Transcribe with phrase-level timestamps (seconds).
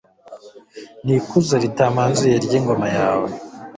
[1.05, 3.29] n’ikuzo ritamanzuye ry’ingoma yawe